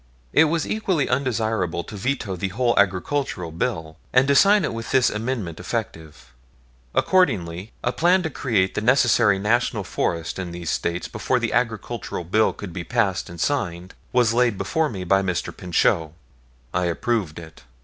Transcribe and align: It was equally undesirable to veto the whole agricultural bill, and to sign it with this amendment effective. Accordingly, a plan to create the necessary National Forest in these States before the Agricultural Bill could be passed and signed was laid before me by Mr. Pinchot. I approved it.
It 0.33 0.45
was 0.45 0.67
equally 0.67 1.07
undesirable 1.07 1.83
to 1.83 1.95
veto 1.95 2.35
the 2.35 2.47
whole 2.47 2.73
agricultural 2.75 3.51
bill, 3.51 3.97
and 4.11 4.27
to 4.27 4.33
sign 4.33 4.65
it 4.65 4.73
with 4.73 4.89
this 4.89 5.11
amendment 5.11 5.59
effective. 5.59 6.33
Accordingly, 6.95 7.71
a 7.83 7.91
plan 7.91 8.23
to 8.23 8.31
create 8.31 8.73
the 8.73 8.81
necessary 8.81 9.37
National 9.37 9.83
Forest 9.83 10.39
in 10.39 10.49
these 10.53 10.71
States 10.71 11.07
before 11.07 11.37
the 11.37 11.53
Agricultural 11.53 12.23
Bill 12.23 12.51
could 12.51 12.73
be 12.73 12.83
passed 12.83 13.29
and 13.29 13.39
signed 13.39 13.93
was 14.11 14.33
laid 14.33 14.57
before 14.57 14.89
me 14.89 15.03
by 15.03 15.21
Mr. 15.21 15.55
Pinchot. 15.55 16.13
I 16.73 16.85
approved 16.85 17.37
it. 17.37 17.61